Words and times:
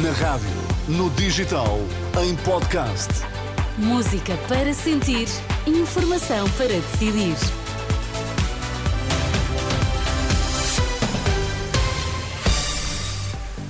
Na 0.00 0.10
rádio, 0.12 0.48
no 0.88 1.10
digital, 1.10 1.78
em 2.18 2.34
podcast. 2.36 3.10
Música 3.76 4.38
para 4.48 4.72
sentir, 4.72 5.28
informação 5.66 6.48
para 6.52 6.68
decidir. 6.68 7.36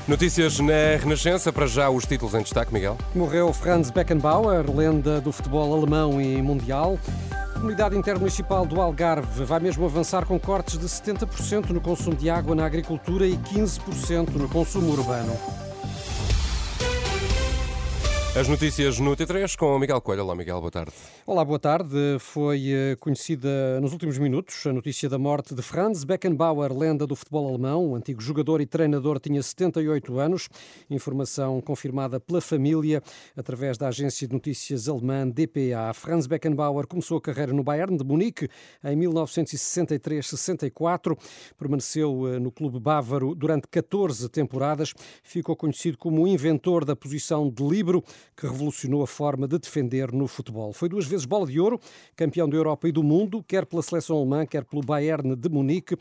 Notícias 0.06 0.61
na 0.61 0.96
Renascença, 1.00 1.53
para 1.53 1.66
já 1.66 1.90
os 1.90 2.07
títulos 2.07 2.34
em 2.34 2.43
destaque, 2.43 2.73
Miguel. 2.73 2.96
Morreu 3.16 3.52
Franz 3.52 3.91
Beckenbauer, 3.91 4.70
lenda 4.70 5.20
do 5.20 5.32
futebol 5.32 5.75
alemão 5.75 6.20
e 6.20 6.41
mundial. 6.41 7.00
A 7.32 7.54
comunidade 7.54 7.96
intermunicipal 7.96 8.64
do 8.64 8.80
Algarve 8.80 9.45
vai 9.45 9.59
mesmo 9.59 9.84
avançar 9.84 10.25
com 10.25 10.39
cortes 10.39 10.79
de 10.79 10.86
70% 10.86 11.70
no 11.70 11.80
consumo 11.80 12.14
de 12.14 12.30
água 12.30 12.54
na 12.54 12.64
agricultura 12.64 13.27
e 13.27 13.36
15% 13.36 14.34
no 14.34 14.48
consumo 14.48 14.93
urbano. 14.93 15.36
As 18.35 18.49
notícias 18.49 18.99
no 18.99 19.14
T3 19.14 19.54
com 19.59 19.77
o 19.77 19.79
Miguel 19.79 20.00
Coelho. 20.00 20.25
Olá, 20.25 20.35
Miguel, 20.35 20.59
boa 20.59 20.71
tarde. 20.71 20.90
Olá, 21.27 21.45
boa 21.45 21.59
tarde. 21.59 22.17
Foi 22.18 22.63
eh, 22.67 22.96
conhecida 22.99 23.79
nos 23.79 23.93
últimos 23.93 24.17
minutos 24.17 24.67
a 24.67 24.73
notícia 24.73 25.07
da 25.07 25.18
morte 25.18 25.54
de 25.54 25.61
Franz 25.61 26.03
Beckenbauer, 26.03 26.73
lenda 26.73 27.07
do 27.07 27.14
futebol 27.14 27.46
alemão. 27.46 27.90
O 27.90 27.95
antigo 27.95 28.23
jogador 28.23 28.63
e 28.63 28.67
treinador 28.67 29.21
tinha 29.21 29.43
78 29.43 30.18
anos. 30.18 30.49
Informação 30.89 31.61
confirmada 31.61 32.19
pela 32.19 32.41
família 32.41 33.03
através 33.37 33.77
da 33.77 33.89
agência 33.89 34.27
de 34.27 34.33
notícias 34.33 34.89
alemã 34.89 35.28
DPA. 35.28 35.92
Franz 35.92 36.27
Beckenbauer 36.27 36.87
começou 36.87 37.19
a 37.19 37.20
carreira 37.20 37.53
no 37.53 37.62
Bayern 37.62 37.98
de 37.98 38.05
Munique 38.05 38.48
em 38.83 38.97
1963-64. 38.97 41.19
Permaneceu 41.59 42.28
eh, 42.28 42.39
no 42.39 42.51
clube 42.51 42.81
bávaro 42.81 43.34
durante 43.34 43.69
14 43.69 44.27
temporadas. 44.31 44.95
Ficou 45.23 45.55
conhecido 45.55 45.98
como 45.98 46.23
o 46.23 46.27
inventor 46.27 46.87
da 46.87 46.97
posição 46.97 47.51
de 47.51 47.62
libero 47.62 48.03
que 48.37 48.47
revolucionou 48.47 49.03
a 49.03 49.06
forma 49.06 49.47
de 49.47 49.59
defender 49.59 50.12
no 50.12 50.27
futebol. 50.27 50.73
Foi 50.73 50.89
duas 50.89 51.06
vezes 51.06 51.27
bola 51.27 51.47
de 51.47 51.61
ouro, 51.61 51.78
campeão 52.17 52.48
da 52.48 52.56
Europa 52.56 52.89
e 52.89 52.92
do 52.92 53.03
mundo, 53.03 53.42
quer 53.42 53.67
pela 53.67 53.83
seleção 53.83 54.17
alemã, 54.17 54.47
quer 54.47 54.65
pelo 54.65 54.83
Bayern 54.83 55.37
de 55.37 55.48
Munique. 55.48 55.97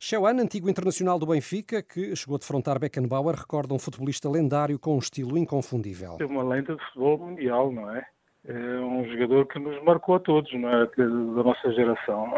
Schauan, 0.00 0.40
antigo 0.40 0.70
internacional 0.70 1.18
do 1.18 1.26
Benfica, 1.26 1.82
que 1.82 2.14
chegou 2.14 2.36
a 2.36 2.38
defrontar 2.38 2.78
Beckenbauer, 2.78 3.34
recorda 3.34 3.74
um 3.74 3.78
futebolista 3.78 4.28
lendário 4.30 4.78
com 4.78 4.94
um 4.94 4.98
estilo 4.98 5.36
inconfundível. 5.36 6.18
É 6.20 6.24
uma 6.24 6.42
lenda 6.42 6.76
de 6.76 6.84
futebol 6.86 7.18
mundial, 7.18 7.72
não 7.72 7.94
é? 7.94 8.06
É 8.44 8.80
um 8.80 9.04
jogador 9.10 9.46
que 9.46 9.58
nos 9.58 9.82
marcou 9.82 10.14
a 10.14 10.20
todos, 10.20 10.52
não 10.54 10.68
é? 10.68 10.86
Da 10.86 11.42
nossa 11.42 11.72
geração. 11.72 12.32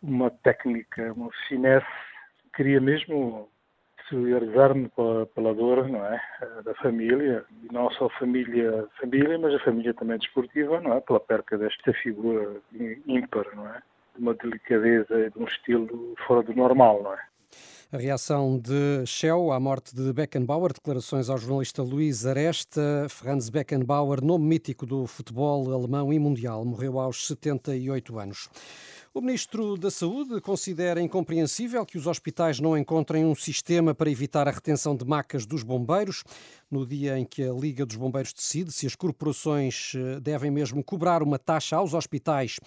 Uma 0.00 0.30
técnica, 0.30 1.12
uma 1.12 1.30
finesse, 1.48 1.86
queria 2.54 2.80
mesmo 2.80 3.48
solidarizar-me 4.08 4.88
pela, 4.90 5.26
pela 5.26 5.54
dor 5.54 5.88
não 5.88 6.04
é? 6.04 6.20
da 6.64 6.74
família, 6.74 7.44
e 7.62 7.72
não 7.72 7.90
só 7.90 8.08
família, 8.10 8.86
família, 9.00 9.38
mas 9.38 9.54
a 9.54 9.60
família 9.60 9.94
também 9.94 10.18
desportiva, 10.18 10.80
não 10.80 10.94
é? 10.94 11.00
pela 11.00 11.20
perca 11.20 11.56
desta 11.56 11.92
figura 11.92 12.56
ímpar, 13.06 13.46
não 13.54 13.66
é? 13.68 13.82
de 14.14 14.22
uma 14.22 14.34
delicadeza 14.34 15.18
e 15.18 15.30
de 15.30 15.38
um 15.38 15.44
estilo 15.44 16.14
fora 16.26 16.42
do 16.42 16.54
normal. 16.54 17.02
Não 17.02 17.14
é? 17.14 17.18
A 17.90 17.96
reação 17.96 18.58
de 18.58 19.06
Shell 19.06 19.50
à 19.50 19.58
morte 19.58 19.96
de 19.96 20.12
Beckenbauer, 20.12 20.74
declarações 20.74 21.30
ao 21.30 21.38
jornalista 21.38 21.82
Luís 21.82 22.26
Aresta. 22.26 23.06
Franz 23.08 23.48
Beckenbauer, 23.48 24.22
nome 24.22 24.44
mítico 24.44 24.84
do 24.84 25.06
futebol 25.06 25.72
alemão 25.72 26.12
e 26.12 26.18
mundial, 26.18 26.66
morreu 26.66 27.00
aos 27.00 27.26
78 27.26 28.18
anos. 28.18 28.50
O 29.14 29.22
Ministro 29.22 29.78
da 29.78 29.90
Saúde 29.90 30.38
considera 30.42 31.00
incompreensível 31.00 31.84
que 31.86 31.96
os 31.96 32.06
hospitais 32.06 32.60
não 32.60 32.76
encontrem 32.76 33.24
um 33.24 33.34
sistema 33.34 33.94
para 33.94 34.10
evitar 34.10 34.46
a 34.46 34.50
retenção 34.50 34.94
de 34.94 35.06
macas 35.06 35.46
dos 35.46 35.62
bombeiros. 35.62 36.22
No 36.70 36.86
dia 36.86 37.18
em 37.18 37.24
que 37.24 37.42
a 37.42 37.52
Liga 37.52 37.86
dos 37.86 37.96
Bombeiros 37.96 38.34
decide 38.34 38.70
se 38.70 38.86
as 38.86 38.94
corporações 38.94 39.94
eh, 39.96 40.20
devem 40.20 40.50
mesmo 40.50 40.84
cobrar 40.84 41.22
uma 41.22 41.38
taxa 41.38 41.76
aos 41.76 41.94
hospitais 41.94 42.60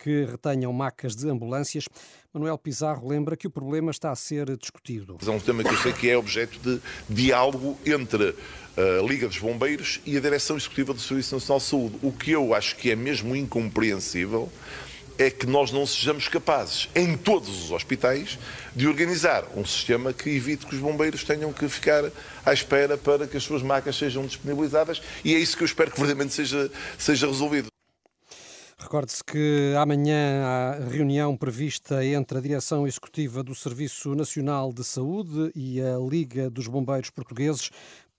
que 0.00 0.24
retenham 0.24 0.72
macas 0.72 1.14
de 1.14 1.28
ambulâncias. 1.28 1.84
Manuel 2.32 2.56
Pizarro 2.56 3.06
lembra 3.06 3.36
que 3.36 3.46
o 3.46 3.50
problema 3.50 3.90
está 3.90 4.10
a 4.10 4.16
ser 4.16 4.56
discutido. 4.56 5.18
É 5.24 5.30
um 5.30 5.38
tema 5.38 5.62
que 5.62 5.70
eu 5.70 5.78
sei 5.78 5.92
que 5.92 6.08
é 6.08 6.16
objeto 6.16 6.58
de 6.58 6.80
diálogo 7.08 7.78
entre 7.84 8.34
a 8.76 9.06
Liga 9.06 9.28
dos 9.28 9.38
Bombeiros 9.38 10.00
e 10.06 10.16
a 10.16 10.20
Direção 10.20 10.56
Executiva 10.56 10.94
do 10.94 11.00
Serviço 11.00 11.34
Nacional 11.34 11.58
de 11.58 11.64
Saúde. 11.64 11.98
O 12.02 12.12
que 12.12 12.30
eu 12.30 12.54
acho 12.54 12.76
que 12.76 12.90
é 12.90 12.96
mesmo 12.96 13.36
incompreensível 13.36 14.50
é 15.18 15.28
que 15.28 15.46
nós 15.46 15.70
não 15.70 15.84
sejamos 15.86 16.28
capazes, 16.28 16.88
em 16.94 17.14
todos 17.14 17.64
os 17.64 17.70
hospitais, 17.70 18.38
de 18.74 18.88
organizar 18.88 19.44
um 19.54 19.66
sistema 19.66 20.14
que 20.14 20.30
evite 20.30 20.64
que 20.64 20.74
os 20.74 20.80
bombeiros 20.80 21.24
tenham 21.24 21.52
que 21.52 21.68
ficar 21.68 22.10
à 22.42 22.54
espera 22.54 22.96
para 22.96 23.26
que 23.26 23.36
as 23.36 23.42
suas 23.42 23.60
macas 23.60 23.96
sejam 23.96 24.24
disponibilizadas 24.24 25.02
e 25.22 25.34
é 25.34 25.38
isso 25.38 25.58
que 25.58 25.62
eu 25.62 25.66
espero 25.66 25.90
que 25.90 25.98
verdadeiramente 25.98 26.32
seja, 26.32 26.70
seja 26.96 27.26
resolvido. 27.26 27.69
Recorde-se 28.80 29.22
que 29.22 29.74
amanhã 29.78 30.42
há 30.42 30.88
reunião 30.88 31.36
prevista 31.36 32.02
entre 32.04 32.38
a 32.38 32.40
Direção 32.40 32.86
Executiva 32.86 33.42
do 33.42 33.54
Serviço 33.54 34.14
Nacional 34.14 34.72
de 34.72 34.82
Saúde 34.82 35.52
e 35.54 35.82
a 35.82 35.98
Liga 35.98 36.48
dos 36.48 36.66
Bombeiros 36.66 37.10
Portugueses 37.10 37.70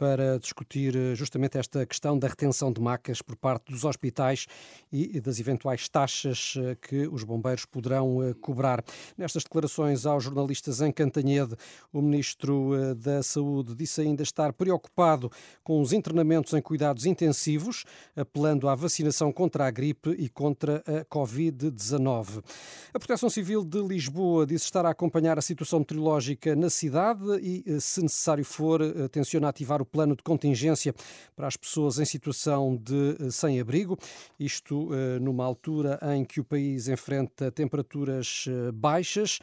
para 0.02 0.40
discutir 0.40 0.96
eh, 0.96 1.14
justamente 1.14 1.60
esta 1.60 1.86
questão 1.86 2.18
da 2.18 2.28
retenção 2.28 2.74
de 2.74 2.82
macas 2.82 3.22
por 3.22 3.36
parte 3.36 3.72
dos 3.72 3.86
hospitais 3.86 4.48
e 4.92 5.22
das 5.22 5.40
eventuais 5.40 5.88
taxas 5.88 6.56
eh, 6.58 6.76
que 6.82 7.08
os 7.08 7.24
bombeiros 7.24 7.66
poderão 7.66 8.24
eh, 8.24 8.34
cobrar. 8.34 8.84
Nestas 9.16 9.44
declarações 9.44 10.08
aos 10.08 10.24
jornalistas 10.24 10.82
em 10.82 10.92
Cantanhede, 10.92 11.56
o 11.94 12.02
Ministro 12.02 12.96
da 12.96 13.22
Saúde 13.22 13.76
disse 13.76 14.02
ainda 14.02 14.24
estar 14.24 14.52
preocupado 14.54 15.32
com 15.64 15.80
os 15.80 15.94
internamentos 15.94 16.52
em 16.54 16.64
cuidados 16.64 17.06
intensivos, 17.06 17.86
apelando 18.16 18.68
à 18.68 18.74
vacinação 18.74 19.32
contra 19.32 19.68
a 19.68 19.70
gripe 19.70 20.16
e 20.18 20.28
contra 20.28 20.78
a 20.78 21.06
Covid-19. 21.06 22.44
A 22.92 22.98
Proteção 22.98 23.30
Civil 23.30 23.64
de 23.64 23.80
Lisboa 23.84 24.48
disse 24.48 24.66
estar 24.66 24.84
a 24.84 24.90
acompanhar 24.90 25.38
a 25.38 25.44
situação 25.44 25.78
meteorológica 25.78 26.56
na 26.56 26.72
cidade 26.72 27.24
e, 27.40 27.80
se 27.80 28.02
necessário 28.02 28.44
for, 28.44 28.82
tenciona 29.12 29.48
ativar 29.48 29.80
o 29.80 29.91
plano 29.92 30.16
de 30.16 30.24
contingência 30.24 30.96
para 31.36 31.48
as 31.48 31.58
pessoas 31.58 32.00
em 32.00 32.06
situação 32.06 32.76
de 32.76 33.18
eh, 33.20 33.30
sem-abrigo, 33.30 33.98
isto 34.40 34.90
eh, 34.94 35.20
numa 35.20 35.44
altura 35.44 36.00
em 36.16 36.24
que 36.24 36.40
o 36.40 36.44
país 36.44 36.88
enfrenta 36.88 37.52
temperaturas 37.52 38.46
eh, 38.48 38.72
baixas, 38.72 39.40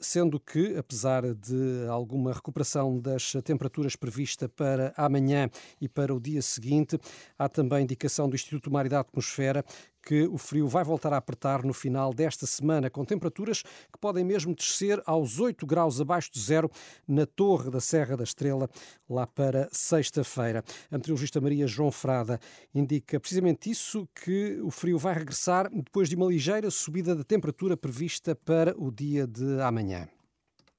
sendo 0.00 0.40
que, 0.40 0.76
apesar 0.76 1.34
de 1.34 1.86
alguma 1.88 2.32
recuperação 2.32 2.98
das 2.98 3.32
temperaturas 3.44 3.94
prevista 3.94 4.48
para 4.48 4.92
amanhã 4.96 5.48
e 5.80 5.88
para 5.88 6.14
o 6.14 6.20
dia 6.20 6.42
seguinte, 6.42 6.98
há 7.38 7.48
também 7.48 7.84
indicação 7.84 8.28
do 8.28 8.34
Instituto 8.34 8.70
Mar 8.70 8.86
e 8.86 8.88
da 8.88 9.00
Atmosfera 9.00 9.64
que 10.04 10.26
o 10.26 10.36
frio 10.36 10.68
vai 10.68 10.84
voltar 10.84 11.12
a 11.12 11.16
apertar 11.16 11.64
no 11.64 11.72
final 11.72 12.12
desta 12.12 12.46
semana, 12.46 12.90
com 12.90 13.04
temperaturas 13.04 13.62
que 13.62 13.98
podem 14.00 14.24
mesmo 14.24 14.54
descer 14.54 15.02
aos 15.06 15.38
8 15.40 15.66
graus 15.66 16.00
abaixo 16.00 16.30
de 16.32 16.40
zero 16.40 16.70
na 17.06 17.26
Torre 17.26 17.70
da 17.70 17.80
Serra 17.80 18.16
da 18.16 18.24
Estrela, 18.24 18.68
lá 19.08 19.26
para 19.26 19.68
sexta-feira. 19.72 20.62
A 20.90 20.96
meteorologista 20.96 21.40
Maria 21.40 21.66
João 21.66 21.90
Frada 21.90 22.38
indica 22.74 23.18
precisamente 23.18 23.70
isso, 23.70 24.08
que 24.14 24.60
o 24.62 24.70
frio 24.70 24.98
vai 24.98 25.14
regressar 25.14 25.70
depois 25.70 26.08
de 26.08 26.16
uma 26.16 26.26
ligeira 26.26 26.70
subida 26.70 27.14
da 27.14 27.24
temperatura 27.24 27.76
prevista 27.76 28.34
para 28.34 28.74
o 28.76 28.90
dia 28.90 29.26
de 29.26 29.60
amanhã. 29.60 30.08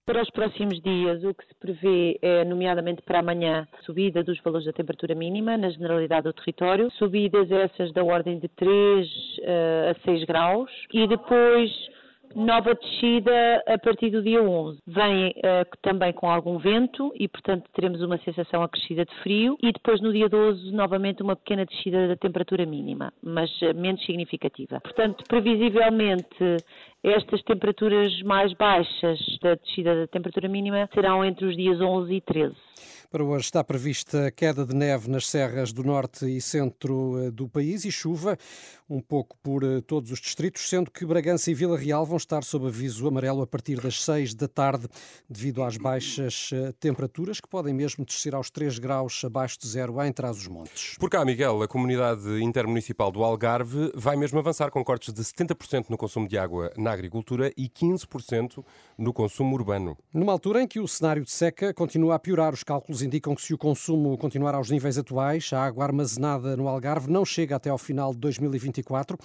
Para 0.05 0.21
os 0.21 0.29
próximos 0.29 0.79
dias, 0.83 1.23
o 1.23 1.33
que 1.33 1.43
se 1.47 1.55
prevê 1.55 2.19
é, 2.21 2.45
nomeadamente 2.45 3.01
para 3.01 3.21
amanhã, 3.21 3.67
subida 3.87 4.23
dos 4.23 4.39
valores 4.41 4.67
da 4.67 4.71
temperatura 4.71 5.15
mínima 5.15 5.57
na 5.57 5.71
generalidade 5.71 6.25
do 6.25 6.33
território, 6.33 6.91
subidas 6.91 7.49
essas 7.51 7.91
da 7.91 8.03
ordem 8.03 8.37
de 8.37 8.47
3 8.49 8.69
uh, 8.69 9.41
eh, 9.41 9.95
a 9.97 10.05
6 10.05 10.25
graus 10.25 10.69
e 10.93 11.07
depois 11.07 11.71
nova 12.35 12.75
descida 12.75 13.63
a 13.65 13.77
partir 13.79 14.11
do 14.11 14.21
dia 14.21 14.43
11. 14.43 14.79
Vem 14.85 15.29
uh, 15.29 15.65
também 15.81 16.13
com 16.13 16.29
algum 16.29 16.59
vento 16.59 17.11
e, 17.15 17.27
portanto, 17.27 17.67
teremos 17.73 18.01
uma 18.01 18.17
sensação 18.19 18.61
acrescida 18.61 19.05
de 19.05 19.15
frio 19.23 19.57
e 19.63 19.71
depois 19.71 20.01
no 20.01 20.11
dia 20.11 20.29
12 20.29 20.71
novamente 20.71 21.23
uma 21.23 21.35
pequena 21.35 21.65
descida 21.65 22.07
da 22.09 22.15
temperatura 22.15 22.65
mínima, 22.65 23.11
mas 23.23 23.49
uh, 23.61 23.73
menos 23.73 24.05
significativa. 24.05 24.79
Portanto, 24.81 25.23
previsivelmente 25.27 26.57
estas 27.11 27.41
temperaturas 27.43 28.21
mais 28.23 28.51
baixas 28.53 29.19
da 29.41 29.55
descida 29.55 29.95
da 29.95 30.07
temperatura 30.07 30.49
mínima 30.49 30.89
serão 30.93 31.23
entre 31.23 31.45
os 31.45 31.55
dias 31.55 31.79
11 31.79 32.13
e 32.13 32.21
13. 32.21 32.55
Para 33.11 33.23
hoje 33.23 33.45
está 33.45 33.63
prevista 33.63 34.31
queda 34.31 34.65
de 34.65 34.75
neve 34.75 35.09
nas 35.09 35.27
serras 35.27 35.71
do 35.71 35.83
norte 35.83 36.25
e 36.25 36.41
centro 36.41 37.17
eh, 37.19 37.31
do 37.31 37.47
país 37.47 37.85
e 37.85 37.91
chuva 37.91 38.37
um 38.89 38.99
pouco 38.99 39.37
por 39.41 39.63
eh, 39.63 39.81
todos 39.81 40.11
os 40.11 40.19
distritos, 40.19 40.67
sendo 40.67 40.91
que 40.91 41.05
Bragança 41.05 41.49
e 41.49 41.53
Vila 41.53 41.77
Real 41.77 42.05
vão 42.05 42.17
estar 42.17 42.43
sob 42.43 42.67
aviso 42.67 43.07
amarelo 43.07 43.41
a 43.41 43.47
partir 43.47 43.79
das 43.79 44.03
6 44.03 44.33
da 44.35 44.47
tarde, 44.47 44.87
devido 45.29 45.63
às 45.63 45.77
baixas 45.77 46.49
eh, 46.53 46.71
temperaturas 46.79 47.39
que 47.39 47.47
podem 47.47 47.73
mesmo 47.73 48.03
descer 48.05 48.35
aos 48.35 48.49
3 48.49 48.79
graus 48.79 49.23
abaixo 49.23 49.59
de 49.59 49.67
zero 49.67 50.01
em 50.03 50.11
Trás-os-Montes. 50.11 50.97
Por 50.99 51.09
cá, 51.09 51.23
Miguel, 51.23 51.61
a 51.61 51.67
comunidade 51.67 52.43
intermunicipal 52.43 53.11
do 53.11 53.23
Algarve 53.23 53.91
vai 53.95 54.15
mesmo 54.15 54.39
avançar 54.39 54.69
com 54.69 54.83
cortes 54.83 55.13
de 55.13 55.21
70% 55.21 55.85
no 55.89 55.97
consumo 55.97 56.27
de 56.27 56.37
água 56.37 56.71
na 56.77 56.91
agricultura 56.95 57.51
e 57.55 57.69
15% 57.69 58.63
no 58.97 59.13
consumo 59.13 59.55
urbano. 59.55 59.97
Numa 60.13 60.31
altura 60.31 60.63
em 60.63 60.67
que 60.67 60.79
o 60.79 60.87
cenário 60.87 61.23
de 61.23 61.31
seca 61.31 61.73
continua 61.73 62.15
a 62.15 62.19
piorar, 62.19 62.53
os 62.53 62.63
cálculos 62.63 63.01
indicam 63.01 63.35
que 63.35 63.41
se 63.41 63.53
o 63.53 63.57
consumo 63.57 64.17
continuar 64.17 64.55
aos 64.55 64.69
níveis 64.69 64.97
atuais, 64.97 65.51
a 65.53 65.63
água 65.63 65.83
armazenada 65.83 66.55
no 66.57 66.67
Algarve 66.67 67.11
não 67.11 67.25
chega 67.25 67.55
até 67.55 67.69
ao 67.69 67.77
final 67.77 68.13
de 68.13 68.19
2024. 68.19 69.17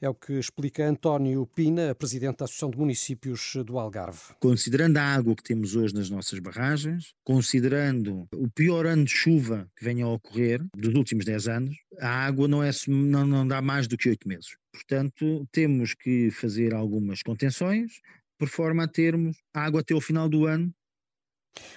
É 0.00 0.08
o 0.08 0.14
que 0.14 0.34
explica 0.34 0.86
António 0.86 1.46
Pina, 1.46 1.94
presidente 1.94 2.38
da 2.38 2.44
Associação 2.44 2.70
de 2.70 2.78
Municípios 2.78 3.54
do 3.64 3.78
Algarve. 3.78 4.34
Considerando 4.40 4.98
a 4.98 5.02
água 5.02 5.34
que 5.34 5.42
temos 5.42 5.76
hoje 5.76 5.94
nas 5.94 6.10
nossas 6.10 6.38
barragens, 6.38 7.14
considerando 7.24 8.26
o 8.34 8.50
pior 8.50 8.86
ano 8.86 9.04
de 9.04 9.10
chuva 9.10 9.68
que 9.76 9.84
venha 9.84 10.04
a 10.04 10.08
ocorrer 10.08 10.64
dos 10.76 10.94
últimos 10.94 11.24
10 11.24 11.48
anos, 11.48 11.76
a 12.00 12.08
água 12.08 12.48
não, 12.48 12.62
é, 12.62 12.70
não, 12.88 13.26
não 13.26 13.46
dá 13.46 13.62
mais 13.62 13.86
do 13.86 13.96
que 13.96 14.08
8 14.08 14.26
meses. 14.28 14.61
Portanto, 14.72 15.46
temos 15.52 15.94
que 15.94 16.30
fazer 16.30 16.74
algumas 16.74 17.22
contenções, 17.22 18.00
por 18.38 18.48
forma 18.48 18.84
a 18.84 18.88
termos 18.88 19.36
água 19.54 19.80
até 19.80 19.94
o 19.94 20.00
final 20.00 20.28
do 20.28 20.46
ano 20.46 20.74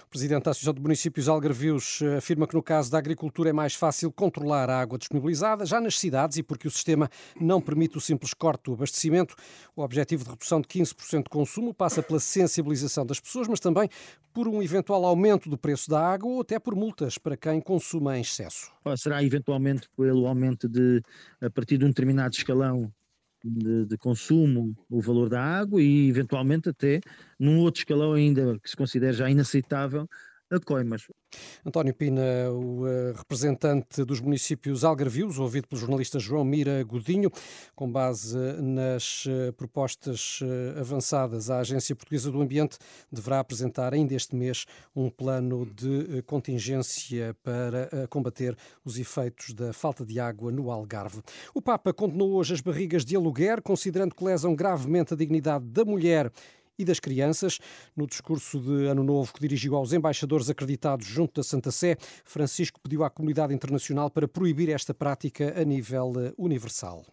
o 0.06 0.10
Presidente 0.10 0.44
da 0.44 0.52
Associação 0.52 0.74
de 0.74 0.82
Municípios 0.82 1.28
Algarvios 1.28 2.00
eh, 2.02 2.18
afirma 2.18 2.48
que 2.48 2.56
no 2.56 2.64
caso 2.64 2.90
da 2.90 2.98
agricultura 2.98 3.50
é 3.50 3.54
mais 3.54 3.76
fácil 3.76 4.12
controlar 4.12 4.70
a 4.70 4.80
água 4.80 4.98
disponibilizada, 4.98 5.66
já 5.66 5.82
nas 5.82 6.00
cidades, 6.00 6.38
e 6.38 6.44
porque 6.44 6.68
o 6.68 6.72
sistema 6.72 7.10
não 7.40 7.60
permite 7.60 7.98
o 7.98 8.02
simples 8.02 8.34
corte 8.34 8.64
do 8.66 8.74
abastecimento. 8.74 9.36
O 9.76 9.82
objetivo 9.82 10.24
de 10.24 10.30
redução 10.30 10.62
de 10.62 10.68
15% 10.68 11.24
de 11.24 11.30
consumo 11.30 11.74
passa 11.74 12.02
pela 12.02 12.20
sensibilização 12.20 13.06
das 13.06 13.20
pessoas, 13.20 13.48
mas 13.48 13.60
também 13.60 13.90
por 14.36 14.50
um 14.50 14.62
eventual 14.62 15.06
aumento 15.06 15.50
do 15.50 15.58
preço 15.58 15.90
da 15.90 16.06
água 16.06 16.30
ou 16.30 16.42
até 16.42 16.60
por 16.60 16.76
multas 16.76 17.18
para 17.18 17.38
quem 17.38 17.62
consuma 17.62 18.18
em 18.18 18.22
excesso. 18.22 18.70
Será 18.98 19.24
eventualmente 19.24 19.88
pelo 19.96 20.28
aumento 20.28 20.68
de, 20.68 21.02
a 21.42 21.50
partir 21.50 21.78
de 21.78 21.86
um 21.86 21.88
determinado 21.88 22.36
escalão, 22.36 22.94
de, 23.42 23.86
de, 23.86 23.98
consumo, 23.98 24.76
o 24.90 25.00
valor 25.00 25.30
da 25.30 25.42
água 25.42 25.82
e, 25.82 26.10
eventualmente, 26.10 26.68
até 26.68 27.00
num 27.40 27.60
outro 27.60 27.80
escalão 27.80 28.12
ainda 28.12 28.60
que 28.60 28.70
se 28.70 28.76
considera 28.76 29.14
já 29.14 29.30
inaceitável, 29.30 30.06
a 30.52 30.60
coimas. 30.60 31.08
António 31.66 31.94
Pina, 31.94 32.22
o 32.52 32.84
uh, 32.84 33.14
representante 33.16 34.04
dos 34.06 34.22
municípios 34.22 34.84
algarvios, 34.84 35.40
ouvido 35.40 35.68
pelo 35.68 35.82
jornalista 35.82 36.20
João 36.20 36.46
Mira 36.46 36.84
Godinho, 36.84 37.32
com 37.76 37.92
base 37.92 38.38
nas 38.62 39.26
uh, 39.26 39.52
propostas 39.54 40.40
avançadas, 40.80 41.50
a 41.50 41.60
Agência 41.60 41.96
Portuguesa 41.96 42.32
do 42.32 42.42
Ambiente 42.42 42.78
deverá 43.12 43.40
apresentar 43.40 43.94
ainda 43.94 44.14
este 44.14 44.36
mês 44.36 44.66
um 44.96 45.10
plano 45.10 45.66
de 45.66 46.22
contingência 46.24 47.36
para 47.44 48.08
combater 48.10 48.56
os 48.84 48.98
efeitos 48.98 49.54
da 49.54 49.74
falta 49.74 50.06
de 50.06 50.20
água 50.20 50.52
no 50.52 50.72
Algarve. 50.72 51.22
O 51.54 51.62
Papa 51.62 51.94
condenou 51.94 52.34
hoje 52.34 52.54
as 52.54 52.62
barrigas 52.62 53.04
de 53.04 53.16
aluguer, 53.16 53.62
considerando 53.62 54.14
que 54.14 54.24
lesam 54.24 54.56
gravemente 54.56 55.14
a 55.14 55.18
dignidade 55.18 55.66
da 55.66 55.84
mulher 55.84 56.32
e 56.77 56.86
das 56.86 57.00
crianças. 57.00 57.60
No 57.95 58.07
discurso 58.07 58.60
de 58.60 58.88
Ano 58.88 59.04
Novo 59.04 59.33
que 59.33 59.39
dirigiu 59.39 59.75
aos 59.75 59.94
embaixadores 59.94 60.50
acreditados 60.50 61.06
junto 61.06 61.36
da 61.36 61.44
Santa 61.44 61.72
Sé, 61.72 61.98
Francisco 62.24 62.80
pediu 62.80 63.04
à 63.04 63.10
comunidade 63.10 63.54
internacional 63.54 64.10
para 64.10 64.27
proibir 64.27 64.69
esta 64.69 64.94
prática 64.94 65.54
a 65.60 65.63
nível 65.63 66.13
eh, 66.18 66.33
universal. 66.38 67.06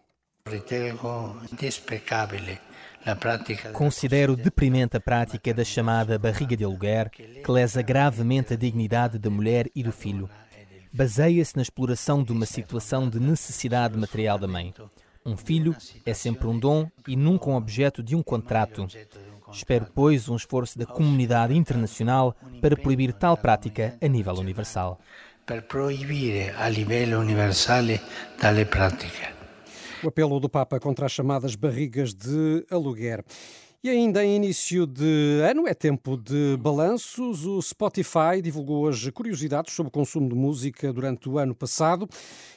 Considero 3.71 4.35
deprimente 4.35 4.97
a 4.97 4.99
prática 4.99 5.53
da 5.53 5.63
chamada 5.63 6.19
barriga 6.19 6.55
de 6.55 6.65
aluguer, 6.65 7.09
que 7.09 7.51
lesa 7.51 7.81
gravemente 7.81 8.53
a 8.53 8.57
dignidade 8.57 9.17
da 9.17 9.29
mulher 9.29 9.69
e 9.73 9.81
do 9.83 9.91
filho. 9.91 10.29
Baseia-se 10.91 11.55
na 11.55 11.61
exploração 11.61 12.23
de 12.23 12.31
uma 12.31 12.45
situação 12.45 13.09
de 13.09 13.19
necessidade 13.19 13.97
material 13.97 14.37
da 14.37 14.47
mãe. 14.47 14.73
Um 15.25 15.37
filho 15.37 15.75
é 16.05 16.13
sempre 16.13 16.47
um 16.47 16.59
dom 16.59 16.89
e 17.07 17.15
nunca 17.15 17.49
um 17.49 17.55
objeto 17.55 18.03
de 18.03 18.15
um 18.15 18.21
contrato. 18.21 18.85
Espero, 19.53 19.85
pois, 19.93 20.27
um 20.27 20.35
esforço 20.35 20.79
da 20.79 20.85
comunidade 20.85 21.55
internacional 21.55 22.35
para 22.59 22.75
proibir 22.75 23.13
tal 23.13 23.37
prática 23.37 23.95
a 24.01 24.07
nível 24.07 24.33
universal. 24.33 24.99
Per 25.45 25.61
proibire 25.67 26.49
a 26.57 26.67
livello 26.69 27.19
universale 27.19 28.01
tale 28.39 28.65
pratica. 28.65 29.31
O 30.03 30.07
apelo 30.07 30.39
do 30.39 30.49
Papa 30.49 30.79
contra 30.79 31.05
as 31.05 31.11
chamadas 31.11 31.55
barrigas 31.55 32.13
de 32.13 32.65
aluguer. 32.69 33.23
E 33.83 33.89
ainda 33.89 34.23
em 34.23 34.37
início 34.37 34.87
de 34.87 35.41
ano, 35.41 35.67
é 35.67 35.73
tempo 35.73 36.15
de 36.15 36.57
balanços. 36.57 37.45
O 37.45 37.61
Spotify 37.61 38.41
divulgou 38.41 38.83
hoje 38.83 39.11
curiosidades 39.11 39.73
sobre 39.73 39.89
o 39.89 39.91
consumo 39.91 40.29
de 40.29 40.35
música 40.35 40.91
durante 40.93 41.27
o 41.27 41.37
ano 41.37 41.53
passado 41.53 42.07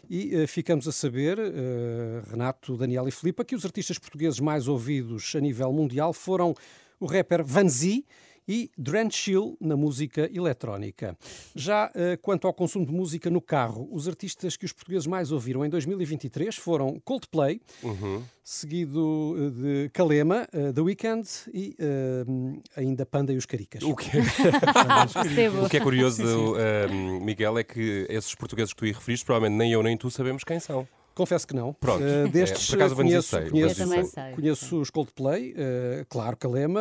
e 0.08 0.36
uh, 0.36 0.46
ficamos 0.46 0.86
a 0.86 0.92
saber, 0.92 1.36
uh, 1.36 2.30
Renato, 2.30 2.76
Daniel 2.76 3.08
e 3.08 3.10
Filipa, 3.10 3.44
que 3.44 3.56
os 3.56 3.64
artistas 3.64 3.98
portugueses 3.98 4.38
mais 4.38 4.68
ouvidos 4.68 5.34
a 5.34 5.40
nível 5.40 5.72
mundial 5.72 6.12
foram 6.12 6.54
o 7.00 7.06
rapper 7.06 7.44
Vanzi 7.44 8.04
e 8.48 8.70
Drenchill 8.78 9.56
na 9.60 9.76
música 9.76 10.30
eletrónica. 10.32 11.16
Já 11.54 11.88
uh, 11.88 12.18
quanto 12.22 12.46
ao 12.46 12.54
consumo 12.54 12.86
de 12.86 12.92
música 12.92 13.28
no 13.28 13.40
carro, 13.40 13.88
os 13.90 14.06
artistas 14.06 14.56
que 14.56 14.64
os 14.64 14.72
portugueses 14.72 15.06
mais 15.06 15.32
ouviram 15.32 15.64
em 15.64 15.68
2023 15.68 16.54
foram 16.56 17.00
Coldplay, 17.00 17.60
uhum. 17.82 18.22
seguido 18.44 19.00
uh, 19.32 19.50
de 19.50 19.90
Kalema, 19.92 20.46
uh, 20.54 20.72
The 20.72 20.80
Weeknd 20.80 21.28
e 21.52 21.76
ainda 22.76 23.04
Panda 23.04 23.32
e 23.32 23.36
os 23.36 23.46
Caricas. 23.46 23.82
O 23.82 23.94
que 23.96 24.16
é, 24.16 24.20
o 25.64 25.68
que 25.68 25.76
é 25.76 25.80
curioso, 25.80 26.22
Miguel, 27.20 27.58
é 27.58 27.64
que 27.64 28.06
esses 28.08 28.34
portugueses 28.34 28.72
que 28.72 28.78
tu 28.78 28.84
aí 28.84 28.92
referiste, 28.92 29.24
provavelmente 29.26 29.58
nem 29.58 29.72
eu 29.72 29.82
nem 29.82 29.96
tu 29.96 30.10
sabemos 30.10 30.44
quem 30.44 30.60
são. 30.60 30.86
Confesso 31.16 31.46
que 31.46 31.54
não. 31.56 31.72
Pronto. 31.72 32.02
Uh, 32.04 32.28
destes, 32.28 32.68
é, 32.68 32.70
por 32.72 32.76
acaso 32.76 32.94
conheço, 32.94 33.28
sei, 33.28 33.48
conheço, 33.48 33.82
eu 33.82 33.88
também 33.88 34.04
sei. 34.04 34.32
conheço 34.32 34.80
os 34.82 34.90
Coldplay, 34.90 35.52
uh, 35.52 36.06
claro, 36.10 36.36
Kalema, 36.36 36.78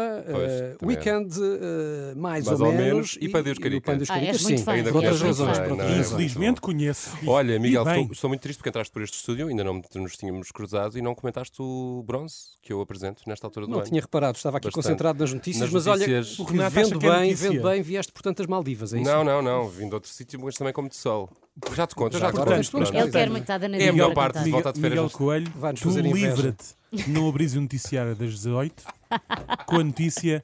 uh, 0.82 0.86
Weekend, 0.86 1.40
uh, 1.40 2.18
mais, 2.18 2.46
mais, 2.46 2.60
ou, 2.60 2.68
ou 2.68 2.74
menos, 2.74 3.16
menos, 3.16 3.18
e, 3.22 3.30
Pandeus 3.30 3.58
Caricas. 3.58 4.06
Ah, 4.10 4.34
sim, 4.38 4.64
ainda 4.68 4.92
por 4.92 4.98
outras 4.98 5.22
conheço, 5.22 5.44
razões. 5.46 5.70
não, 5.70 5.78
não, 5.78 5.86
razões. 5.86 6.12
Infelizmente 6.12 6.60
conheço. 6.60 7.18
Olha, 7.26 7.58
Miguel, 7.58 7.86
E 7.88 7.90
estou, 7.90 8.12
estou 8.12 8.28
muito 8.30 8.42
triste 8.42 8.60
porque 8.60 8.68
entraste 8.70 8.92
por 8.92 9.02
este 9.02 9.16
estúdio, 9.16 9.48
ainda 9.48 9.64
não 9.64 9.82
nos 9.96 10.18
tínhamos 10.18 10.52
cruzado 10.52 10.98
e 10.98 11.02
não 11.02 11.16
comentaste 11.16 11.62
o 11.62 12.04
bronze 12.06 12.36
que 12.62 12.74
eu 12.74 12.82
apresento 12.82 13.24
nesta 13.28 13.48
altura 13.48 13.66
do 13.68 13.72
Não 13.72 13.80
ano. 13.80 13.88
tinha 13.88 14.02
reparado, 14.02 14.36
estava 14.36 14.58
aqui 14.58 14.68
Bastante. 14.68 14.84
concentrado 14.84 15.18
nas 15.18 15.32
notícias, 15.34 15.72
Nas 15.72 15.86
mas 15.86 15.86
notícias- 15.86 16.40
olha, 16.40 16.46
O 16.48 16.52
Renato 16.52 16.78
acha 16.80 16.90
vendo 16.90 17.06
é 17.06 17.20
bem, 17.20 17.34
vendo 17.34 17.64
bem, 17.64 17.82
vieste 17.82 18.12
portanto 18.12 18.42
as 18.42 18.48
Maldivas, 18.48 18.94
é 18.94 19.00
isso? 19.00 19.10
Não, 19.10 19.24
não, 19.24 19.42
não. 19.42 19.70
Vim 19.70 19.88
de 19.88 19.94
outro 19.94 20.10
sítio, 20.12 20.38
mas 20.44 20.56
também 20.56 20.74
como 20.74 20.90
de 20.90 20.96
sol. 20.98 21.30
Já 21.74 21.88
te 21.88 21.96
conto, 21.96 22.13
já, 22.13 22.19
Já 22.19 22.25
te 22.31 22.36
agora 22.36 22.57
conto. 22.57 22.72
Pronto. 22.72 22.96
Ele 22.96 23.12
quer 23.12 23.30
muito 23.30 23.44
estar 23.44 23.60
na 23.60 23.78
É 23.78 23.90
a 23.90 23.94
melhor 23.94 24.13
parte 24.13 24.44
de 24.44 24.50
volta 24.50 24.74
de 24.74 24.81
férias. 24.81 25.04
Miguel 25.04 25.18
Coelho, 25.18 25.52
tu 25.81 25.90
livra-te 26.00 26.75
de 26.92 27.10
não 27.10 27.28
abris 27.28 27.56
o 27.56 27.62
noticiário 27.62 28.16
das 28.16 28.31
18 28.31 28.84
com 29.66 29.75
a 29.78 29.84
notícia 29.84 30.44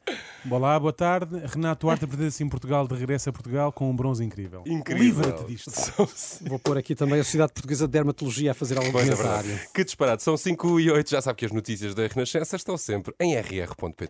Olá, 0.50 0.80
boa 0.80 0.92
tarde. 0.92 1.40
Renato 1.46 1.86
Duarte 1.86 2.06
apresenta-se 2.06 2.44
em 2.44 2.50
Portugal, 2.50 2.88
de 2.88 2.96
regresso 2.96 3.30
a 3.30 3.34
Portugal 3.34 3.72
com 3.72 3.90
um 3.92 3.96
bronze 3.96 4.24
incrível. 4.24 4.64
Incrível. 4.66 5.24
Livra-te 5.24 5.46
disto. 5.46 5.70
Vou 6.50 6.58
pôr 6.58 6.78
aqui 6.80 6.96
também 6.96 7.20
a 7.20 7.24
Sociedade 7.24 7.54
Portuguesa 7.54 7.86
de 7.88 7.92
Dermatologia 7.92 8.52
a 8.52 8.54
fazer 8.56 8.78
algum 8.78 8.90
é 8.90 8.92
comentário. 8.92 9.44
verdade. 9.44 9.68
Que 9.74 9.84
disparado. 9.84 10.22
São 10.24 10.36
5 10.36 10.80
e 10.80 10.90
8. 10.90 11.12
Já 11.12 11.22
sabe 11.22 11.38
que 11.38 11.46
as 11.46 11.52
notícias 11.52 11.94
da 11.94 12.08
Renascença 12.08 12.56
estão 12.56 12.76
sempre 12.76 13.14
em 13.20 13.36
rr.pt. 13.36 14.10